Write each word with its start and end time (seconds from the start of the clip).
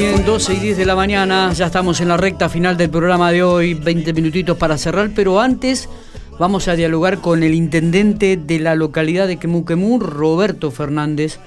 Bien, 0.00 0.24
12 0.24 0.54
y 0.54 0.60
10 0.60 0.78
de 0.78 0.86
la 0.86 0.96
mañana, 0.96 1.52
ya 1.52 1.66
estamos 1.66 2.00
en 2.00 2.08
la 2.08 2.16
recta 2.16 2.48
final 2.48 2.74
del 2.78 2.88
programa 2.88 3.30
de 3.32 3.42
hoy, 3.42 3.74
20 3.74 4.14
minutitos 4.14 4.56
para 4.56 4.78
cerrar, 4.78 5.10
pero 5.14 5.42
antes 5.42 5.90
vamos 6.38 6.68
a 6.68 6.74
dialogar 6.74 7.20
con 7.20 7.42
el 7.42 7.52
intendente 7.52 8.38
de 8.38 8.60
la 8.60 8.74
localidad 8.76 9.28
de 9.28 9.36
Quemuquemú, 9.36 10.00
Roberto 10.00 10.70
Fernández, 10.70 11.38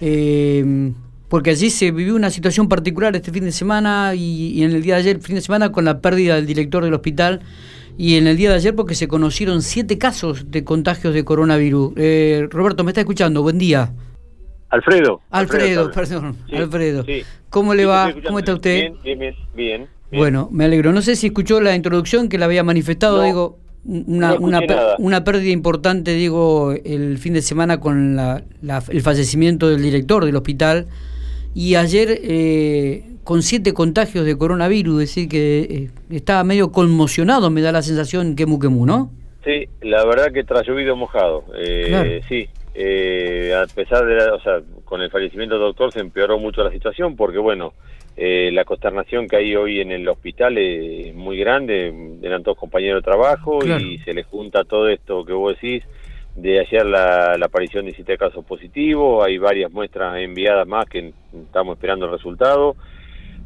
eh, 0.00 0.90
porque 1.28 1.50
allí 1.50 1.70
se 1.70 1.92
vivió 1.92 2.16
una 2.16 2.30
situación 2.30 2.68
particular 2.68 3.14
este 3.14 3.30
fin 3.30 3.44
de 3.44 3.52
semana 3.52 4.16
y, 4.16 4.64
en 4.64 4.72
el 4.72 4.82
día 4.82 4.94
de 4.94 5.00
ayer, 5.02 5.20
fin 5.20 5.36
de 5.36 5.40
semana, 5.40 5.70
con 5.70 5.84
la 5.84 6.00
pérdida 6.00 6.34
del 6.34 6.46
director 6.46 6.82
del 6.82 6.94
hospital 6.94 7.42
y 7.96 8.16
en 8.16 8.26
el 8.26 8.36
día 8.36 8.50
de 8.50 8.56
ayer 8.56 8.74
porque 8.74 8.96
se 8.96 9.06
conocieron 9.06 9.62
siete 9.62 9.96
casos 9.96 10.50
de 10.50 10.64
contagios 10.64 11.14
de 11.14 11.24
coronavirus. 11.24 11.92
Eh, 11.94 12.48
Roberto, 12.50 12.82
¿me 12.82 12.90
está 12.90 13.02
escuchando? 13.02 13.42
Buen 13.42 13.58
día. 13.58 13.92
Alfredo. 14.72 15.20
Alfredo, 15.30 15.90
perdón. 15.90 16.38
Alfredo. 16.50 17.04
¿Cómo 17.50 17.74
le 17.74 17.84
va? 17.84 18.10
¿Cómo 18.26 18.38
está 18.38 18.54
usted? 18.54 18.92
Bien, 19.04 19.18
bien, 19.18 19.34
bien, 19.54 19.86
Bueno, 20.10 20.48
me 20.50 20.64
alegro. 20.64 20.92
No 20.92 21.02
sé 21.02 21.14
si 21.14 21.26
escuchó 21.26 21.60
la 21.60 21.74
introducción 21.74 22.30
que 22.30 22.38
le 22.38 22.46
había 22.46 22.64
manifestado, 22.64 23.22
digo, 23.22 23.58
una, 23.84 24.32
una, 24.32 25.24
pérdida 25.24 25.50
importante, 25.50 26.14
digo, 26.14 26.72
el 26.72 27.18
fin 27.18 27.34
de 27.34 27.42
semana 27.42 27.80
con 27.80 28.16
la, 28.16 28.42
el 28.88 29.02
fallecimiento 29.02 29.68
del 29.68 29.82
director 29.82 30.24
del 30.24 30.36
hospital 30.36 30.86
y 31.54 31.74
ayer 31.74 32.18
eh, 32.22 33.04
con 33.24 33.42
siete 33.42 33.74
contagios 33.74 34.24
de 34.24 34.38
coronavirus, 34.38 35.02
es 35.02 35.08
decir, 35.10 35.28
que 35.28 35.60
eh, 35.60 35.90
estaba 36.08 36.44
medio 36.44 36.72
conmocionado, 36.72 37.50
me 37.50 37.60
da 37.60 37.72
la 37.72 37.82
sensación, 37.82 38.36
que 38.36 38.46
Quemu, 38.46 38.86
¿no? 38.86 39.10
Sí, 39.44 39.68
la 39.82 40.02
verdad 40.06 40.32
que 40.32 40.44
tras 40.44 40.66
llovido 40.66 40.96
mojado, 40.96 41.44
eh, 41.58 42.22
sí, 42.26 42.48
eh, 42.74 43.54
a 43.54 43.66
pesar 43.72 44.06
de, 44.06 44.14
la, 44.14 44.34
o 44.34 44.40
sea, 44.40 44.60
con 44.84 45.02
el 45.02 45.10
fallecimiento 45.10 45.56
del 45.56 45.64
doctor 45.64 45.92
se 45.92 46.00
empeoró 46.00 46.38
mucho 46.38 46.64
la 46.64 46.70
situación 46.70 47.16
porque, 47.16 47.38
bueno, 47.38 47.74
eh, 48.16 48.50
la 48.52 48.64
consternación 48.64 49.26
que 49.26 49.36
hay 49.36 49.56
hoy 49.56 49.80
en 49.80 49.90
el 49.90 50.06
hospital 50.08 50.58
es 50.58 51.14
muy 51.14 51.38
grande, 51.38 52.18
eran 52.22 52.42
todos 52.42 52.58
compañeros 52.58 53.02
de 53.02 53.10
trabajo 53.10 53.60
y 53.64 53.98
se 53.98 54.12
le 54.12 54.22
junta 54.22 54.64
todo 54.64 54.88
esto 54.88 55.24
que 55.24 55.32
vos 55.32 55.54
decís, 55.54 55.82
de 56.36 56.60
ayer 56.60 56.84
la, 56.84 57.34
aparición 57.42 57.86
de 57.86 57.94
siete 57.94 58.16
casos 58.18 58.44
positivos, 58.44 59.26
hay 59.26 59.38
varias 59.38 59.70
muestras 59.70 60.18
enviadas 60.18 60.66
más 60.66 60.86
que 60.86 61.12
estamos 61.34 61.76
esperando 61.76 62.06
el 62.06 62.12
resultado, 62.12 62.76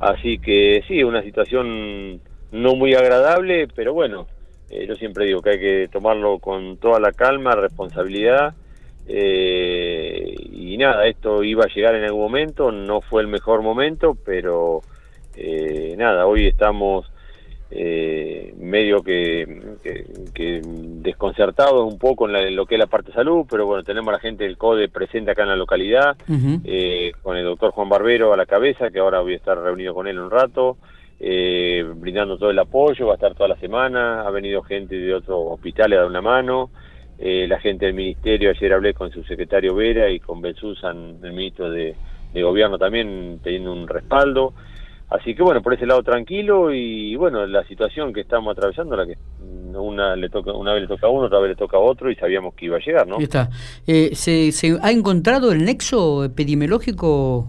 así 0.00 0.38
que 0.38 0.82
sí, 0.86 1.02
una 1.02 1.22
situación 1.22 2.20
no 2.52 2.74
muy 2.74 2.94
agradable, 2.94 3.68
pero 3.74 3.92
bueno, 3.92 4.26
eh, 4.70 4.86
yo 4.88 4.94
siempre 4.96 5.26
digo 5.26 5.42
que 5.42 5.50
hay 5.50 5.60
que 5.60 5.88
tomarlo 5.92 6.38
con 6.38 6.76
toda 6.78 7.00
la 7.00 7.12
calma, 7.12 7.54
responsabilidad, 7.54 8.54
eh, 9.08 10.34
y 10.52 10.76
nada, 10.78 11.06
esto 11.06 11.42
iba 11.44 11.64
a 11.64 11.74
llegar 11.74 11.94
en 11.94 12.04
algún 12.04 12.22
momento, 12.22 12.72
no 12.72 13.00
fue 13.00 13.22
el 13.22 13.28
mejor 13.28 13.62
momento, 13.62 14.16
pero 14.24 14.80
eh, 15.36 15.94
nada, 15.96 16.26
hoy 16.26 16.46
estamos 16.46 17.10
eh, 17.70 18.52
medio 18.58 19.02
que, 19.02 19.46
desconcertados 21.02 21.92
un 21.92 21.98
poco 21.98 22.28
en, 22.28 22.56
lo 22.56 22.66
que 22.66 22.74
es 22.74 22.78
la 22.80 22.88
parte 22.88 23.08
de 23.10 23.14
salud, 23.14 23.46
pero 23.48 23.64
bueno, 23.64 23.84
tenemos 23.84 24.08
a 24.08 24.12
la 24.12 24.18
gente 24.18 24.44
del 24.44 24.58
CODE 24.58 24.88
presente 24.88 25.30
acá 25.30 25.42
en 25.42 25.50
la 25.50 25.56
localidad, 25.56 26.16
con 27.22 27.36
el 27.36 27.44
doctor 27.44 27.70
Juan 27.70 27.88
Barbero 27.88 28.32
a 28.32 28.36
la 28.36 28.46
cabeza, 28.46 28.90
que 28.90 28.98
ahora 28.98 29.20
voy 29.20 29.34
a 29.34 29.36
estar 29.36 29.56
reunido 29.56 29.94
con 29.94 30.08
él 30.08 30.18
un 30.18 30.30
rato. 30.30 30.78
brindando 31.18 32.38
todo 32.38 32.50
el 32.50 32.58
apoyo, 32.58 33.06
va 33.06 33.12
a 33.12 33.16
estar 33.16 33.34
toda 33.34 33.48
la 33.50 33.56
semana, 33.56 34.22
ha 34.22 34.30
venido 34.30 34.62
gente 34.62 34.96
de 34.96 35.14
otros 35.14 35.38
hospitales 35.52 35.96
a 35.96 36.02
dar 36.02 36.10
una 36.10 36.22
mano, 36.22 36.70
eh, 37.18 37.46
la 37.48 37.58
gente 37.60 37.86
del 37.86 37.94
ministerio, 37.94 38.50
ayer 38.50 38.72
hablé 38.72 38.92
con 38.92 39.10
su 39.10 39.22
secretario 39.24 39.74
Vera 39.74 40.10
y 40.10 40.20
con 40.20 40.40
Belsusan, 40.40 41.18
el 41.22 41.32
ministro 41.32 41.70
de, 41.70 41.94
Gobierno 42.34 42.76
también, 42.76 43.40
teniendo 43.42 43.72
un 43.72 43.88
respaldo. 43.88 44.52
Así 45.08 45.34
que 45.34 45.42
bueno, 45.42 45.62
por 45.62 45.72
ese 45.72 45.86
lado 45.86 46.02
tranquilo 46.02 46.70
y 46.70 47.16
bueno, 47.16 47.46
la 47.46 47.64
situación 47.64 48.12
que 48.12 48.20
estamos 48.20 48.52
atravesando, 48.52 48.94
la 48.94 49.06
que 49.06 49.16
una 49.78 50.16
le 50.16 50.28
toca 50.28 50.52
una 50.52 50.74
vez 50.74 50.82
le 50.82 50.88
toca 50.88 51.06
a 51.06 51.10
uno, 51.10 51.26
otra 51.26 51.38
vez 51.38 51.50
le 51.50 51.56
toca 51.56 51.78
a 51.78 51.80
otro 51.80 52.10
y 52.10 52.16
sabíamos 52.16 52.54
que 52.54 52.66
iba 52.66 52.76
a 52.76 52.80
llegar, 52.80 53.06
¿no? 53.06 53.18
está. 53.18 53.48
Eh, 53.86 54.10
¿se, 54.14 54.52
¿se, 54.52 54.76
ha 54.82 54.90
encontrado 54.90 55.50
el 55.50 55.64
nexo 55.64 56.24
epidemiológico, 56.24 57.48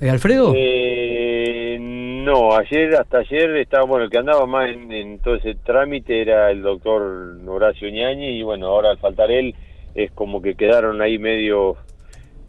eh, 0.00 0.10
Alfredo? 0.10 0.52
No, 2.28 2.54
ayer, 2.54 2.94
hasta 2.94 3.20
ayer 3.20 3.56
estaba, 3.56 3.84
bueno, 3.84 4.04
el 4.04 4.10
que 4.10 4.18
andaba 4.18 4.44
más 4.44 4.68
en, 4.68 5.18
todo 5.20 5.36
ese 5.36 5.54
trámite 5.54 6.20
era 6.20 6.50
el 6.50 6.60
doctor 6.60 7.38
Horacio 7.46 7.88
Ñañi 7.88 8.38
y 8.38 8.42
bueno, 8.42 8.66
ahora 8.66 8.90
al 8.90 8.98
faltar 8.98 9.30
él 9.30 9.54
es 9.94 10.10
como 10.10 10.42
que 10.42 10.54
quedaron 10.54 11.00
ahí 11.00 11.18
medio 11.18 11.78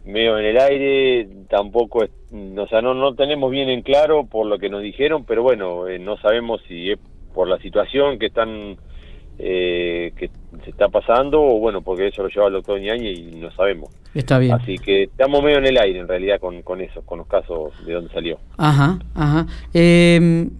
medio 0.04 0.38
en 0.38 0.44
el 0.44 0.58
aire, 0.58 1.28
tampoco, 1.48 2.04
es, 2.04 2.10
o 2.30 2.66
sea, 2.66 2.82
no, 2.82 2.92
no 2.92 3.14
tenemos 3.14 3.50
bien 3.50 3.70
en 3.70 3.80
claro 3.80 4.26
por 4.26 4.44
lo 4.44 4.58
que 4.58 4.68
nos 4.68 4.82
dijeron, 4.82 5.24
pero 5.24 5.42
bueno, 5.42 5.88
eh, 5.88 5.98
no 5.98 6.18
sabemos 6.18 6.60
si 6.68 6.90
es 6.90 6.98
por 7.32 7.48
la 7.48 7.56
situación 7.56 8.18
que 8.18 8.26
están 8.26 8.76
eh, 9.42 10.12
que 10.16 10.30
se 10.64 10.70
está 10.70 10.88
pasando 10.88 11.40
o 11.40 11.58
bueno, 11.58 11.80
porque 11.80 12.08
eso 12.08 12.22
lo 12.22 12.28
lleva 12.28 12.48
el 12.48 12.52
doctor 12.52 12.78
Ñañi 12.78 13.10
y 13.10 13.36
no 13.36 13.50
sabemos. 13.52 13.90
Está 14.14 14.38
bien. 14.38 14.52
Así 14.52 14.76
que 14.78 15.04
estamos 15.04 15.42
medio 15.42 15.58
en 15.58 15.66
el 15.66 15.78
aire 15.78 16.00
en 16.00 16.08
realidad 16.08 16.38
con, 16.40 16.60
con 16.62 16.80
eso, 16.80 17.00
con 17.02 17.18
los 17.18 17.26
casos 17.26 17.72
de 17.86 17.94
dónde 17.94 18.12
salió. 18.12 18.38
Ajá, 18.58 18.98
ajá. 19.14 19.46
Em, 19.72 20.50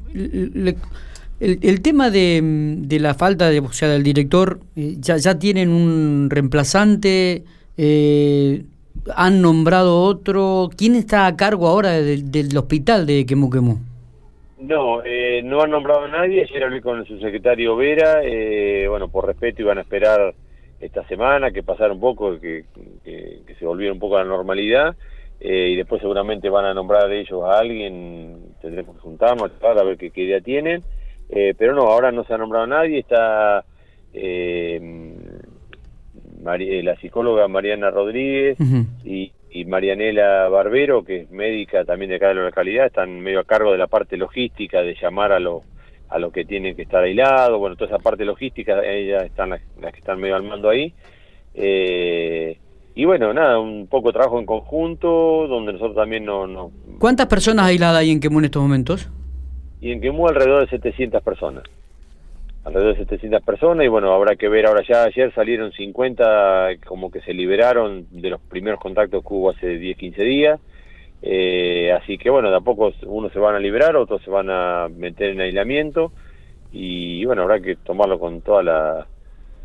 el, 1.40 1.82
tema 1.82 2.10
de, 2.10 2.40
de, 2.78 3.00
la 3.00 3.14
falta 3.14 3.50
de, 3.50 3.60
o 3.60 3.72
sea, 3.72 3.88
del 3.88 4.02
director, 4.02 4.60
eh, 4.76 4.96
ya, 4.98 5.16
ya 5.18 5.38
tienen 5.38 5.70
un 5.70 6.28
reemplazante, 6.30 7.44
eh, 7.76 8.64
han 9.14 9.42
nombrado 9.42 10.02
otro. 10.02 10.70
¿Quién 10.76 10.94
está 10.94 11.26
a 11.26 11.36
cargo 11.36 11.68
ahora 11.68 11.92
del 11.92 12.56
hospital 12.56 13.06
de 13.06 13.26
Quemuquemú? 13.26 13.78
No, 14.60 15.02
eh, 15.04 15.40
no 15.42 15.62
han 15.62 15.70
nombrado 15.70 16.04
a 16.04 16.08
nadie. 16.08 16.42
Ayer 16.42 16.64
hablé 16.64 16.82
con 16.82 17.04
su 17.06 17.18
secretario 17.18 17.76
Vera. 17.76 18.20
Eh, 18.22 18.86
bueno, 18.88 19.08
por 19.08 19.26
respeto 19.26 19.62
iban 19.62 19.78
a 19.78 19.82
esperar 19.82 20.34
esta 20.78 21.06
semana 21.08 21.50
que 21.50 21.62
pasara 21.62 21.92
un 21.94 22.00
poco, 22.00 22.38
que, 22.38 22.64
que, 23.04 23.54
se 23.58 23.64
volviera 23.64 23.92
un 23.92 23.98
poco 23.98 24.16
a 24.16 24.22
la 24.22 24.28
normalidad. 24.28 24.96
Eh, 25.40 25.70
y 25.70 25.76
después 25.76 26.02
seguramente 26.02 26.50
van 26.50 26.66
a 26.66 26.74
nombrar 26.74 27.10
ellos 27.10 27.42
a 27.44 27.58
alguien. 27.58 28.54
Tendremos 28.60 28.96
que 28.96 29.02
juntarnos 29.02 29.50
a 29.62 29.82
ver 29.82 29.96
qué, 29.96 30.12
idea 30.14 30.40
tienen. 30.40 30.82
Eh, 31.30 31.54
pero 31.56 31.74
no, 31.74 31.82
ahora 31.82 32.12
no 32.12 32.24
se 32.24 32.34
ha 32.34 32.38
nombrado 32.38 32.64
a 32.64 32.68
nadie. 32.68 32.98
Está 32.98 33.64
la 36.82 36.96
psicóloga 36.96 37.48
Mariana 37.48 37.90
Rodríguez 37.90 38.58
y 39.04 39.32
y 39.50 39.64
Marianela 39.64 40.48
Barbero, 40.48 41.04
que 41.04 41.22
es 41.22 41.30
médica 41.30 41.84
también 41.84 42.10
de 42.10 42.16
acá 42.16 42.28
de 42.28 42.34
la 42.34 42.44
localidad, 42.44 42.86
están 42.86 43.20
medio 43.20 43.40
a 43.40 43.44
cargo 43.44 43.72
de 43.72 43.78
la 43.78 43.88
parte 43.88 44.16
logística, 44.16 44.80
de 44.82 44.94
llamar 45.00 45.32
a 45.32 45.40
los 45.40 45.62
a 46.08 46.18
los 46.18 46.32
que 46.32 46.44
tienen 46.44 46.74
que 46.74 46.82
estar 46.82 47.04
aislados, 47.04 47.56
bueno, 47.60 47.76
toda 47.76 47.94
esa 47.94 48.02
parte 48.02 48.24
logística, 48.24 48.82
ellas 48.84 49.24
están 49.24 49.50
las, 49.50 49.60
que 49.60 49.98
están 50.00 50.18
medio 50.18 50.34
al 50.34 50.42
mando 50.42 50.68
ahí. 50.68 50.92
Eh, 51.54 52.58
y 52.96 53.04
bueno, 53.04 53.32
nada, 53.32 53.60
un 53.60 53.86
poco 53.86 54.08
de 54.08 54.14
trabajo 54.14 54.40
en 54.40 54.44
conjunto, 54.44 55.46
donde 55.46 55.72
nosotros 55.72 55.94
también 55.94 56.24
no... 56.24 56.48
no 56.48 56.72
¿Cuántas 56.98 57.26
personas 57.26 57.66
aisladas 57.66 58.00
hay 58.00 58.10
en 58.10 58.18
Quemú 58.18 58.40
en 58.40 58.46
estos 58.46 58.60
momentos? 58.60 59.08
Y 59.80 59.92
en 59.92 60.00
Quemú 60.00 60.26
alrededor 60.26 60.62
de 60.62 60.70
700 60.70 61.22
personas 61.22 61.62
alrededor 62.64 62.94
de 62.94 63.04
700 63.04 63.42
personas 63.42 63.84
y 63.84 63.88
bueno, 63.88 64.12
habrá 64.12 64.36
que 64.36 64.48
ver 64.48 64.66
ahora 64.66 64.82
ya 64.86 65.04
ayer 65.04 65.32
salieron 65.34 65.72
50 65.72 66.76
como 66.86 67.10
que 67.10 67.20
se 67.22 67.32
liberaron 67.32 68.06
de 68.10 68.30
los 68.30 68.40
primeros 68.40 68.80
contactos 68.80 69.22
que 69.22 69.34
hubo 69.34 69.50
hace 69.50 69.78
10, 69.78 69.96
15 69.96 70.22
días. 70.22 70.60
Eh, 71.22 71.92
así 71.92 72.16
que 72.16 72.30
bueno, 72.30 72.50
de 72.50 72.56
a 72.56 72.60
poco 72.60 72.92
unos 73.06 73.32
se 73.32 73.38
van 73.38 73.54
a 73.54 73.58
liberar, 73.58 73.96
otros 73.96 74.22
se 74.22 74.30
van 74.30 74.48
a 74.50 74.88
meter 74.88 75.30
en 75.30 75.40
aislamiento 75.40 76.12
y 76.72 77.24
bueno, 77.24 77.42
habrá 77.42 77.60
que 77.60 77.76
tomarlo 77.76 78.18
con 78.18 78.40
toda 78.40 78.62
la, 78.62 79.06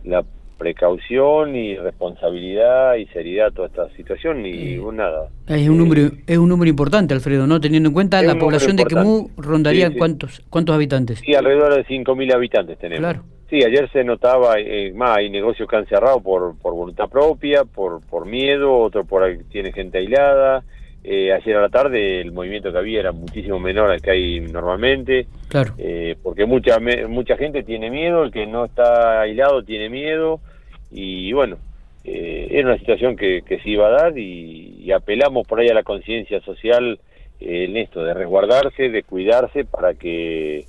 la 0.04 0.24
precaución 0.58 1.56
y 1.56 1.76
responsabilidad 1.76 2.96
y 2.96 3.06
seriedad 3.08 3.52
toda 3.52 3.68
esta 3.68 3.90
situación 3.96 4.46
y 4.46 4.78
nada. 4.94 5.30
Es 5.48 5.68
un 5.70 5.78
número 5.78 6.12
es 6.26 6.38
un 6.38 6.50
número 6.50 6.70
importante, 6.70 7.14
Alfredo, 7.14 7.48
¿no? 7.48 7.60
Teniendo 7.60 7.90
en 7.90 7.94
cuenta 7.94 8.22
la 8.22 8.36
población 8.38 8.76
de 8.76 8.86
Quemú 8.86 9.30
rondaría 9.38 9.92
cuántos 9.96 10.42
cuántos 10.50 10.76
habitantes? 10.76 11.20
Sí, 11.20 11.34
alrededor 11.34 11.76
de 11.76 11.86
5.000 11.86 12.34
habitantes 12.34 12.78
tenemos. 12.78 13.00
Claro. 13.00 13.24
Sí, 13.50 13.64
ayer 13.64 13.90
se 13.92 14.04
notaba 14.04 14.56
eh, 14.58 14.92
más 14.96 15.18
hay 15.18 15.30
negocios 15.30 15.70
que 15.70 15.76
han 15.76 15.86
cerrado 15.86 16.20
por 16.22 16.58
por 16.58 16.74
voluntad 16.74 17.10
propia, 17.10 17.64
por 17.64 18.02
por 18.06 18.26
miedo, 18.26 18.78
otro 18.78 19.06
por 19.06 19.24
tiene 19.52 19.72
gente 19.72 20.00
aislada. 20.00 20.64
Eh, 21.08 21.32
ayer 21.32 21.56
a 21.58 21.62
la 21.62 21.70
tarde 21.70 22.20
el 22.20 22.32
movimiento 22.32 22.72
que 22.72 22.78
había 22.80 23.00
era 23.00 23.12
muchísimo 23.12 23.60
menor 23.60 23.92
al 23.92 24.02
que 24.02 24.12
hay 24.12 24.40
normalmente. 24.40 25.28
Claro. 25.48 25.74
Eh, 25.78 26.16
porque 26.24 26.46
mucha 26.46 26.80
mucha 27.08 27.38
gente 27.38 27.64
tiene 27.64 27.92
miedo, 27.92 28.24
el 28.24 28.32
que 28.32 28.48
no 28.48 28.66
está 28.66 29.22
aislado 29.22 29.64
tiene 29.64 29.90
miedo 29.90 30.40
y 30.92 31.32
bueno, 31.34 31.58
eh, 32.08 32.48
era 32.52 32.70
una 32.70 32.78
situación 32.78 33.16
que, 33.16 33.42
que 33.42 33.60
se 33.60 33.70
iba 33.70 33.88
a 33.88 33.92
dar 33.92 34.18
y, 34.18 34.92
apelamos 34.92 35.48
por 35.48 35.60
ahí 35.60 35.68
a 35.68 35.74
la 35.74 35.82
conciencia 35.82 36.40
social 36.42 37.00
eh, 37.40 37.66
en 37.66 37.76
esto, 37.76 38.04
de 38.04 38.14
resguardarse, 38.14 38.90
de 38.90 39.02
cuidarse 39.02 39.66
para 39.66 39.96
que 39.96 40.66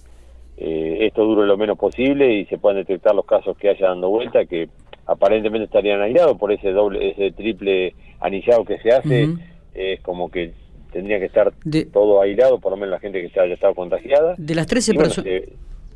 eh, 0.57 0.99
esto 1.01 1.25
dure 1.25 1.47
lo 1.47 1.59
menos 1.59 1.79
posible 1.79 2.33
y 2.33 2.47
se 2.47 2.57
puedan 2.57 2.79
detectar 2.79 3.15
los 3.15 3.27
casos 3.27 3.59
que 3.59 3.69
haya 3.69 3.89
dando 3.89 4.09
vuelta, 4.09 4.47
que 4.47 4.71
aparentemente 5.05 5.67
estarían 5.67 6.01
aislados 6.01 6.39
por 6.39 6.51
ese 6.51 6.73
doble, 6.73 7.11
ese 7.11 7.31
triple 7.33 7.95
anillado 8.21 8.65
que 8.65 8.79
se 8.79 8.91
hace, 8.91 9.29
es 9.77 10.01
como 10.01 10.31
que 10.31 10.53
tendría 10.93 11.19
que 11.19 11.27
estar 11.27 11.53
todo 11.93 12.23
aislado, 12.23 12.59
por 12.59 12.73
lo 12.73 12.77
menos 12.77 12.93
la 12.93 13.01
gente 13.01 13.21
que 13.21 13.41
haya 13.41 13.55
estado 13.55 13.75
contagiada. 13.75 14.35
De 14.39 14.55
las 14.55 14.67
13 14.67 14.95
personas... 14.95 15.31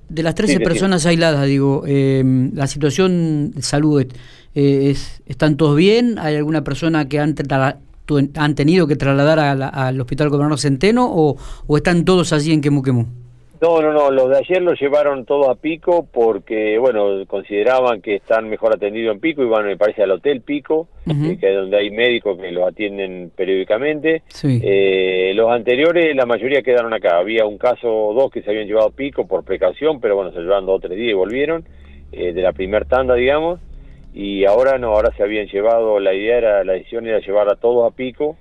De 0.09 0.25
las 0.25 0.35
13 0.35 0.59
personas 0.59 1.07
aisladas, 1.07 1.47
digo, 1.47 1.85
eh, 1.87 2.25
la 2.53 2.67
situación 2.67 3.53
de 3.53 3.63
salud, 3.63 4.03
eh, 4.57 4.91
es, 4.91 5.23
¿están 5.25 5.57
todos 5.57 5.77
bien? 5.77 6.19
¿Hay 6.19 6.35
alguna 6.35 6.65
persona 6.65 7.09
que 7.09 7.21
han, 7.21 7.37
han 8.35 8.55
tenido 8.57 8.89
que 8.89 8.97
trasladar 8.97 9.39
al 9.39 10.01
Hospital 10.01 10.31
Gobernador 10.31 10.59
Centeno 10.59 11.09
o, 11.09 11.37
o 11.65 11.77
están 11.77 12.05
todos 12.05 12.33
allí 12.33 12.53
en 12.53 12.61
Quemuquemú? 12.61 13.07
No, 13.61 13.83
no, 13.83 13.93
no, 13.93 14.11
los 14.11 14.31
de 14.31 14.39
ayer 14.39 14.63
los 14.63 14.81
llevaron 14.81 15.27
todos 15.27 15.49
a 15.51 15.55
Pico 15.55 16.09
porque, 16.11 16.79
bueno, 16.79 17.27
consideraban 17.27 18.01
que 18.01 18.15
están 18.15 18.49
mejor 18.49 18.75
atendidos 18.75 19.15
en 19.15 19.21
Pico 19.21 19.43
y 19.43 19.49
van, 19.49 19.67
me 19.67 19.77
parece, 19.77 20.03
al 20.03 20.13
Hotel 20.13 20.41
Pico, 20.41 20.89
eh, 21.07 21.37
que 21.39 21.51
es 21.51 21.57
donde 21.57 21.77
hay 21.77 21.91
médicos 21.91 22.39
que 22.39 22.51
los 22.53 22.67
atienden 22.67 23.31
periódicamente. 23.37 24.23
Eh, 24.43 25.33
los 25.35 25.51
anteriores, 25.51 26.17
la 26.17 26.25
mayoría 26.25 26.63
quedaron 26.63 26.95
acá. 26.95 27.19
Había 27.19 27.45
un 27.45 27.59
caso 27.59 27.95
o 27.95 28.15
dos 28.15 28.31
que 28.31 28.41
se 28.41 28.49
habían 28.49 28.67
llevado 28.67 28.89
a 28.89 28.93
Pico 28.93 29.27
por 29.27 29.45
precaución, 29.45 30.01
pero 30.01 30.17
bueno, 30.17 30.33
se 30.33 30.41
llevaron 30.41 30.65
dos 30.65 30.77
o 30.79 30.81
tres 30.81 30.97
días 30.97 31.11
y 31.11 31.15
volvieron, 31.15 31.63
eh, 32.13 32.33
de 32.33 32.41
la 32.41 32.53
primer 32.55 32.87
tanda, 32.87 33.15
digamos. 33.15 33.61
Y 34.15 34.47
ahora 34.47 34.79
no, 34.79 34.89
ahora 34.89 35.15
se 35.19 35.23
habían 35.23 35.47
llevado, 35.49 36.01
la 36.01 36.15
idea 36.15 36.39
era, 36.39 36.65
la 36.65 36.73
decisión 36.73 37.07
era 37.07 37.21
llevar 37.21 37.51
a 37.51 37.57
todos 37.57 37.87
a 37.87 37.95
Pico 37.95 38.39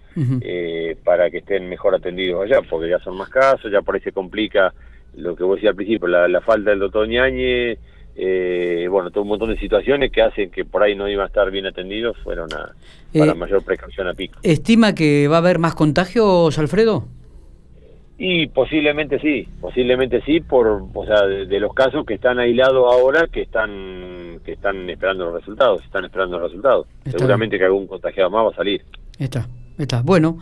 para 1.04 1.30
que 1.30 1.39
estén 1.39 1.68
mejor 1.69 1.94
atendidos 1.94 2.44
allá, 2.44 2.62
porque 2.68 2.89
ya 2.89 3.00
son 3.00 3.18
más 3.18 3.30
casos, 3.30 3.71
ya 3.71 3.81
por 3.81 3.95
ahí 3.95 4.01
se 4.01 4.12
complica 4.12 4.74
lo 5.15 5.35
que 5.35 5.44
vos 5.44 5.56
decías 5.56 5.71
al 5.71 5.75
principio, 5.75 6.07
la, 6.07 6.41
falta 6.41 6.71
del 6.71 6.79
doctor 6.79 7.07
Ñañez, 7.07 7.79
eh, 8.15 8.88
bueno, 8.89 9.11
todo 9.11 9.23
un 9.23 9.29
montón 9.29 9.50
de 9.50 9.59
situaciones 9.59 10.11
que 10.11 10.21
hacen 10.21 10.51
que 10.51 10.65
por 10.65 10.83
ahí 10.83 10.95
no 10.95 11.07
iba 11.07 11.23
a 11.23 11.27
estar 11.27 11.50
bien 11.51 11.65
atendidos, 11.65 12.17
fueron 12.23 12.51
a, 12.53 12.73
para 13.17 13.31
eh, 13.31 13.35
mayor 13.35 13.63
precaución 13.63 14.07
a 14.07 14.13
pico. 14.13 14.39
¿Estima 14.44 14.94
que 14.94 15.27
va 15.27 15.38
a 15.38 15.39
haber 15.39 15.59
más 15.59 15.75
contagios, 15.75 16.57
Alfredo? 16.59 17.06
Y 18.21 18.47
posiblemente 18.47 19.17
sí, 19.19 19.47
posiblemente 19.61 20.21
sí, 20.25 20.41
por, 20.41 20.83
o 20.94 21.06
sea, 21.06 21.25
de, 21.25 21.59
los 21.59 21.73
casos 21.73 22.06
que 22.06 22.15
están 22.15 22.38
aislados 22.38 22.94
ahora, 22.94 23.27
que 23.27 23.44
están, 23.44 24.41
que 24.44 24.51
están 24.51 24.89
esperando 24.89 25.25
los 25.25 25.35
resultados, 25.35 25.81
están 25.85 26.03
esperando 26.03 26.38
los 26.38 26.50
resultados. 26.50 26.88
Seguramente 27.06 27.57
que 27.57 27.63
algún 27.63 27.88
contagiado 27.88 28.29
más 28.29 28.47
va 28.47 28.50
a 28.50 28.56
salir. 28.56 28.81
Está. 29.17 29.47
Está. 29.80 30.02
Bueno, 30.02 30.38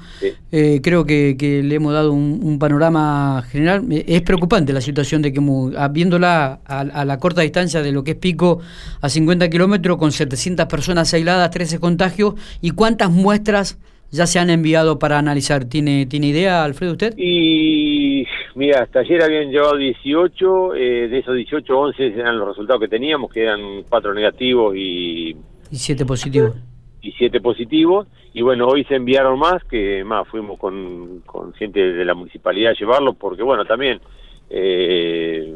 eh, 0.52 0.82
creo 0.82 1.06
que, 1.06 1.36
le 1.64 1.76
hemos 1.76 1.94
dado 1.94 2.12
un, 2.12 2.58
panorama 2.58 3.44
general. 3.44 3.86
Es 3.92 4.24
preocupante 4.24 4.74
la 4.74 4.82
situación 4.82 5.22
de 5.22 5.32
que, 5.32 5.40
ah, 5.78 5.88
viéndola 5.90 6.60
a, 6.66 7.06
la 7.06 7.20
corta 7.20 7.42
distancia 7.42 7.84
de 7.84 7.92
lo 7.92 8.04
que 8.04 8.12
es 8.12 8.18
Pico, 8.18 8.60
a 9.00 9.10
50 9.10 9.48
kilómetros, 9.50 9.98
con 9.98 10.12
700 10.12 10.66
personas 10.66 11.14
aisladas, 11.14 11.52
13 11.52 11.80
contagios, 11.80 12.34
¿y 12.62 12.72
cuántas 12.72 13.12
muestras 13.12 13.78
ya 14.10 14.26
se 14.26 14.40
han 14.40 14.50
enviado 14.50 14.98
para 14.98 15.20
analizar? 15.20 15.66
¿Tiene, 15.66 16.08
¿tiene 16.08 16.28
idea, 16.28 16.64
Alfredo, 16.64 16.94
usted? 16.94 17.14
Y 17.16 18.26
mira, 18.56 18.82
hasta 18.82 19.02
ayer 19.02 19.22
habían 19.22 19.52
llevado 19.52 19.78
18, 19.78 20.74
eh, 20.74 21.08
de 21.10 21.20
esos 21.20 21.36
18, 21.36 21.78
11 21.78 22.08
eran 22.08 22.40
los 22.40 22.48
resultados 22.48 22.82
que 22.82 22.88
teníamos, 22.88 23.32
que 23.32 23.44
eran 23.44 23.84
4 23.88 24.16
negativos 24.16 24.76
y... 24.76 25.38
Y 25.70 25.76
7 25.76 26.06
positivos 26.06 26.56
y 27.02 27.12
siete 27.14 27.42
positivos. 27.42 28.08
Y 28.34 28.42
bueno, 28.42 28.68
hoy 28.68 28.84
se 28.86 28.96
enviaron 28.96 29.40
más, 29.40 29.64
que 29.64 30.04
más 30.04 30.28
fuimos 30.28 30.60
con, 30.60 31.22
con 31.26 31.54
gente 31.54 31.94
de 31.94 32.06
la 32.06 32.14
municipalidad 32.14 32.72
a 32.72 32.76
llevarlo, 32.76 33.14
porque 33.14 33.44
bueno, 33.44 33.66
también 33.66 34.00
eh, 34.50 35.54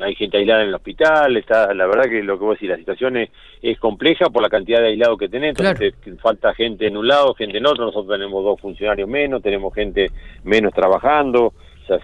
hay 0.00 0.14
gente 0.14 0.38
aislada 0.38 0.62
en 0.62 0.68
el 0.68 0.74
hospital, 0.74 1.36
está 1.36 1.74
la 1.74 1.86
verdad 1.86 2.04
que 2.04 2.22
lo 2.22 2.38
que 2.38 2.44
vos 2.44 2.54
decís, 2.54 2.68
la 2.68 2.76
situación 2.76 3.16
es, 3.16 3.78
compleja 3.78 4.30
por 4.30 4.42
la 4.42 4.48
cantidad 4.48 4.80
de 4.80 4.88
aislados 4.88 5.18
que 5.18 5.28
tenés, 5.28 5.50
entonces 5.50 5.94
falta 6.20 6.54
gente 6.54 6.86
en 6.86 6.96
un 6.96 7.08
lado, 7.08 7.34
gente 7.34 7.58
en 7.58 7.66
otro, 7.66 7.84
nosotros 7.84 8.16
tenemos 8.16 8.44
dos 8.44 8.60
funcionarios 8.60 9.08
menos, 9.08 9.42
tenemos 9.42 9.74
gente 9.74 10.10
menos 10.44 10.72
trabajando, 10.72 11.46
o 11.46 11.86
sea, 11.86 11.98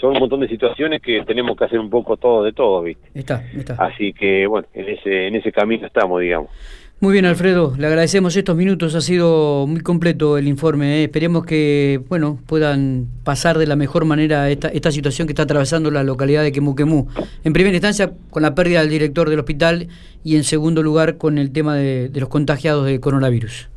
son 0.00 0.12
un 0.14 0.18
montón 0.18 0.40
de 0.40 0.48
situaciones 0.48 1.00
que 1.02 1.22
tenemos 1.24 1.56
que 1.56 1.64
hacer 1.64 1.78
un 1.78 1.90
poco 1.90 2.16
todo 2.16 2.42
de 2.42 2.52
todo, 2.52 2.82
¿viste? 2.82 3.08
Está, 3.14 3.44
está. 3.54 3.74
Así 3.74 4.12
que 4.12 4.46
bueno, 4.46 4.66
en 4.72 4.88
ese, 4.88 5.26
en 5.28 5.36
ese 5.36 5.52
camino 5.52 5.86
estamos, 5.86 6.20
digamos. 6.20 6.50
Muy 6.98 7.12
bien, 7.12 7.26
Alfredo, 7.26 7.74
le 7.76 7.88
agradecemos 7.88 8.34
estos 8.38 8.56
minutos, 8.56 8.94
ha 8.94 9.02
sido 9.02 9.66
muy 9.66 9.82
completo 9.82 10.38
el 10.38 10.48
informe. 10.48 11.00
¿eh? 11.00 11.04
Esperemos 11.04 11.44
que 11.44 12.00
bueno 12.08 12.38
puedan 12.48 13.08
pasar 13.22 13.58
de 13.58 13.66
la 13.66 13.76
mejor 13.76 14.06
manera 14.06 14.48
esta, 14.48 14.68
esta 14.68 14.90
situación 14.90 15.26
que 15.26 15.32
está 15.32 15.42
atravesando 15.42 15.90
la 15.90 16.02
localidad 16.02 16.42
de 16.42 16.52
Quemuquemú. 16.52 17.08
En 17.44 17.52
primera 17.52 17.74
instancia, 17.74 18.12
con 18.30 18.42
la 18.42 18.54
pérdida 18.54 18.80
del 18.80 18.88
director 18.88 19.28
del 19.28 19.40
hospital 19.40 19.88
y 20.24 20.36
en 20.36 20.44
segundo 20.44 20.82
lugar, 20.82 21.18
con 21.18 21.36
el 21.36 21.52
tema 21.52 21.76
de, 21.76 22.10
los 22.14 22.30
contagiados 22.30 22.86
de 22.86 22.98
coronavirus. 22.98 23.68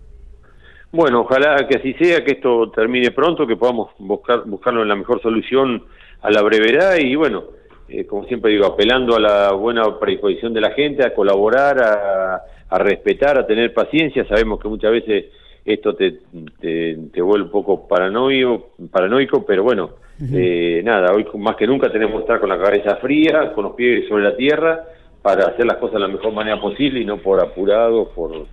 Bueno, 0.93 1.19
ojalá 1.19 1.67
que 1.67 1.77
así 1.77 1.93
sea, 1.95 2.23
que 2.23 2.31
esto 2.31 2.71
termine 2.71 3.11
pronto, 3.11 3.45
que 3.45 3.57
podamos 3.57 3.89
buscar 3.99 4.43
buscarlo 4.45 4.81
en 4.81 4.87
la 4.87 4.95
mejor 4.95 5.21
solución 5.21 5.83
a 6.21 6.31
la 6.31 6.41
brevedad 6.41 6.95
y 6.95 7.15
bueno, 7.15 7.43
eh, 7.89 8.05
como 8.05 8.23
siempre 8.25 8.51
digo, 8.51 8.65
apelando 8.65 9.17
a 9.17 9.19
la 9.19 9.51
buena 9.51 9.99
predisposición 9.99 10.53
de 10.53 10.61
la 10.61 10.71
gente, 10.71 11.05
a 11.05 11.13
colaborar, 11.13 11.83
a 11.83 12.41
a 12.69 12.77
respetar, 12.77 13.37
a 13.37 13.47
tener 13.47 13.73
paciencia. 13.73 14.25
Sabemos 14.27 14.59
que 14.59 14.67
muchas 14.67 14.91
veces 14.91 15.25
esto 15.65 15.95
te, 15.95 16.19
te, 16.59 17.21
vuelve 17.21 17.45
un 17.45 17.51
poco 17.51 17.87
paranoico, 17.87 18.71
paranoico 18.91 19.45
pero 19.45 19.63
bueno, 19.63 19.91
eh, 20.33 20.81
nada, 20.83 21.13
hoy 21.13 21.25
más 21.35 21.55
que 21.55 21.67
nunca 21.67 21.91
tenemos 21.91 22.15
que 22.15 22.21
estar 22.21 22.39
con 22.39 22.49
la 22.49 22.59
cabeza 22.59 22.95
fría, 22.97 23.51
con 23.53 23.65
los 23.65 23.75
pies 23.75 24.07
sobre 24.07 24.23
la 24.23 24.35
tierra, 24.35 24.83
para 25.21 25.45
hacer 25.47 25.65
las 25.65 25.77
cosas 25.77 25.95
de 25.95 25.99
la 25.99 26.07
mejor 26.07 26.33
manera 26.33 26.59
posible 26.59 27.01
y 27.01 27.05
no 27.05 27.17
por 27.17 27.41
apurado, 27.41 28.09
por, 28.09 28.47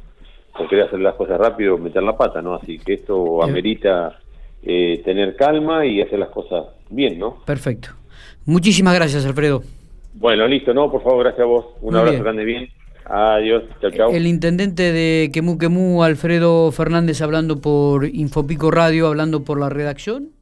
por 0.56 0.68
querer 0.68 0.86
hacer 0.86 1.00
las 1.00 1.14
cosas 1.14 1.38
rápido, 1.38 1.78
meter 1.78 2.02
la 2.02 2.16
pata, 2.16 2.42
¿no? 2.42 2.54
Así 2.54 2.78
que 2.78 2.94
esto 2.94 3.42
amerita 3.42 4.18
eh, 4.62 5.00
tener 5.04 5.36
calma 5.36 5.86
y 5.86 6.02
hacer 6.02 6.18
las 6.18 6.30
cosas 6.30 6.66
bien, 6.90 7.18
¿no? 7.18 7.42
Perfecto. 7.44 7.90
Muchísimas 8.44 8.94
gracias, 8.94 9.24
Alfredo. 9.24 9.62
Bueno, 10.14 10.46
listo, 10.46 10.72
no, 10.72 10.90
por 10.90 11.02
favor, 11.02 11.24
gracias 11.24 11.42
a 11.42 11.46
vos. 11.46 11.66
Un 11.82 11.96
abrazo 11.96 12.22
grande, 12.22 12.44
bien. 12.44 12.68
Adiós, 13.08 13.62
chao, 13.80 13.90
chao. 13.92 14.10
El 14.10 14.26
intendente 14.26 14.92
de 14.92 15.30
Quemú 15.32 15.58
Quemú, 15.58 16.02
Alfredo 16.02 16.72
Fernández, 16.72 17.22
hablando 17.22 17.60
por 17.60 18.04
Infopico 18.04 18.70
Radio, 18.72 19.06
hablando 19.06 19.44
por 19.44 19.60
la 19.60 19.68
redacción. 19.68 20.35